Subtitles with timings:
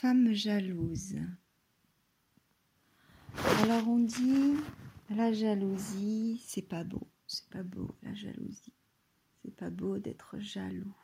[0.00, 1.16] Femme jalouse.
[3.36, 4.54] Alors on dit
[5.10, 8.72] la jalousie, c'est pas beau, c'est pas beau la jalousie.
[9.42, 10.96] C'est pas beau d'être jaloux.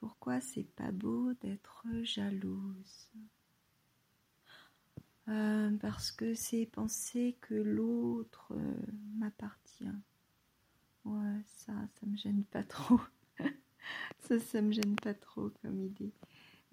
[0.00, 3.10] Pourquoi c'est pas beau d'être jalouse?
[5.28, 8.74] Euh, Parce que c'est penser que l'autre euh,
[9.18, 9.84] m'appartient.
[11.04, 13.00] Ouais, ça, ça me gêne pas trop.
[14.20, 16.14] ça, ça me gêne pas trop comme idée.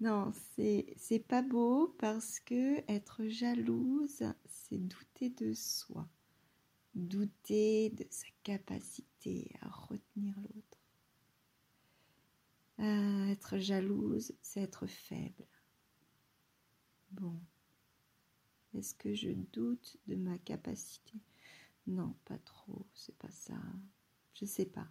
[0.00, 6.06] Non, c'est pas beau parce que être jalouse, c'est douter de soi,
[6.94, 10.78] douter de sa capacité à retenir l'autre.
[12.80, 15.46] Euh, être jalouse, c'est être faible.
[17.10, 17.40] Bon,
[18.74, 21.14] est-ce que je doute de ma capacité?
[21.86, 23.56] Non, pas trop, c'est pas ça.
[24.34, 24.88] Je sais pas.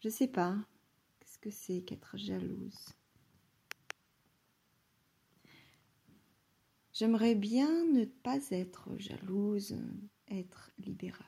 [0.00, 0.58] Je sais pas.
[1.20, 2.94] Qu'est-ce que c'est qu'être jalouse?
[6.92, 9.76] J'aimerais bien ne pas être jalouse,
[10.28, 11.26] être libérale.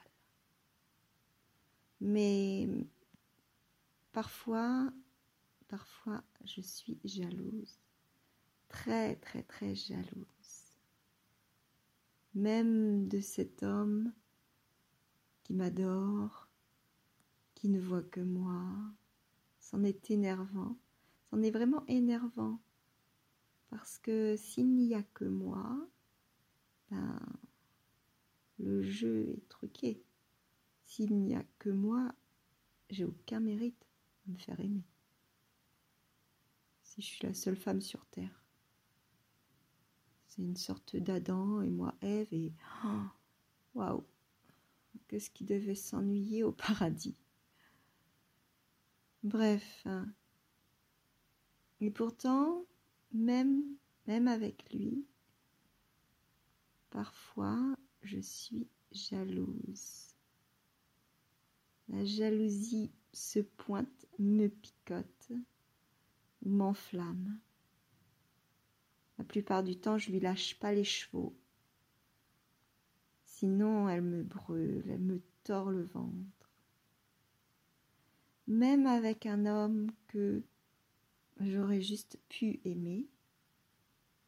[2.01, 2.69] Mais
[4.13, 4.93] parfois,
[5.69, 7.79] parfois, je suis jalouse,
[8.69, 10.27] très, très, très jalouse.
[12.35, 14.13] Même de cet homme
[15.45, 16.49] qui m'adore,
[17.55, 18.67] qui ne voit que moi.
[19.61, 20.77] C'en est énervant,
[21.31, 22.61] c'en est vraiment énervant.
[23.71, 25.89] Parce que s'il n'y a que moi,
[26.91, 27.21] ben,
[28.59, 30.03] le jeu est truqué.
[30.85, 32.15] S'il n'y a que moi,
[32.91, 33.87] j'ai aucun mérite
[34.27, 34.85] à me faire aimer.
[36.83, 38.43] Si je suis la seule femme sur Terre.
[40.29, 42.53] C'est une sorte d'Adam et moi Ève et
[43.75, 44.05] waouh,
[45.09, 47.17] qu'est-ce qui devait s'ennuyer au paradis?
[49.23, 49.83] Bref.
[49.87, 50.13] Hein.
[51.81, 52.67] Et pourtant,
[53.15, 53.63] même,
[54.07, 55.07] même avec lui,
[56.91, 60.15] parfois je suis jalouse.
[61.89, 65.33] La jalousie se pointe, me picote
[66.45, 67.39] m'enflamme.
[69.19, 71.37] La plupart du temps, je lui lâche pas les chevaux.
[73.25, 76.53] Sinon, elle me brûle, elle me tord le ventre.
[78.47, 80.43] Même avec un homme que
[81.41, 83.09] j'aurais juste pu aimer,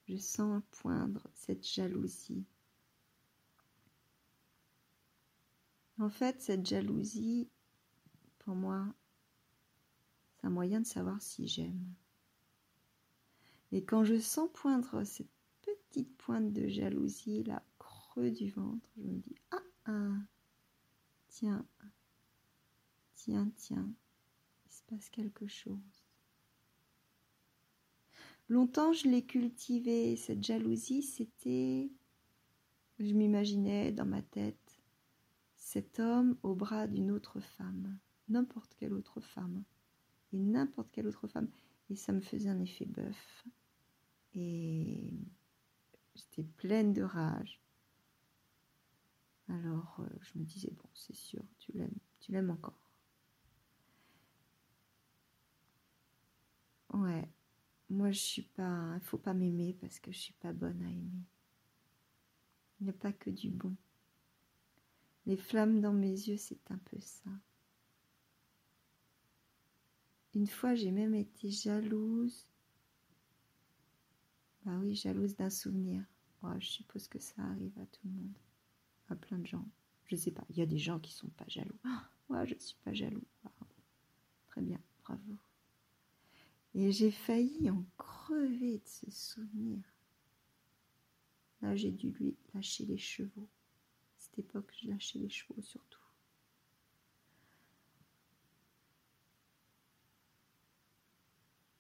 [0.09, 2.45] je sens poindre cette jalousie.
[5.99, 7.49] En fait, cette jalousie,
[8.39, 8.95] pour moi,
[10.29, 11.95] c'est un moyen de savoir si j'aime.
[13.73, 15.31] Et quand je sens poindre cette
[15.63, 20.13] petite pointe de jalousie, là, creux du ventre, je me dis Ah, ah,
[21.29, 21.67] tiens,
[23.15, 23.89] tiens, tiens,
[24.67, 26.06] il se passe quelque chose.
[28.49, 31.91] Longtemps, je l'ai cultivé, cette jalousie, c'était.
[32.99, 34.81] Je m'imaginais dans ma tête
[35.57, 37.99] cet homme au bras d'une autre femme,
[38.29, 39.65] n'importe quelle autre femme,
[40.33, 41.51] et n'importe quelle autre femme.
[41.91, 43.45] Et ça me faisait un effet bœuf.
[44.35, 45.13] Et
[46.15, 47.61] j'étais pleine de rage.
[49.49, 52.79] Alors euh, je me disais, bon, c'est sûr, tu l'aimes, tu l'aimes encore.
[56.93, 57.29] Ouais,
[57.89, 58.95] moi, je suis pas.
[58.97, 61.25] Il faut pas m'aimer parce que je suis pas bonne à aimer.
[62.81, 63.75] Il n'y a pas que du bon.
[65.27, 67.31] Les flammes dans mes yeux, c'est un peu ça.
[70.35, 72.47] Une fois, j'ai même été jalouse.
[74.65, 76.05] Bah oui, jalouse d'un souvenir.
[76.43, 78.39] Oh, je suppose que ça arrive à tout le monde,
[79.09, 79.67] à plein de gens.
[80.07, 80.45] Je sais pas.
[80.51, 81.79] Il y a des gens qui sont pas jaloux.
[81.85, 83.25] Ah, moi, je suis pas jaloux.
[84.49, 85.39] Très bien, bravo.
[86.77, 89.83] Et j'ai failli en crever de ce souvenir.
[91.63, 93.49] Là, j'ai dû lui lâcher les chevaux.
[93.49, 95.99] À cette époque, je lâchais les chevaux surtout.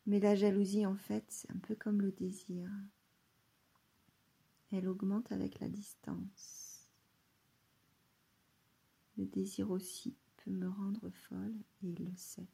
[0.06, 2.70] Mais la jalousie, en fait, c'est un peu comme le désir.
[4.72, 6.88] Elle augmente avec la distance.
[9.18, 12.48] Le désir aussi peut me rendre folle et il le sait.